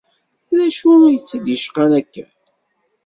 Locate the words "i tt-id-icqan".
1.15-1.91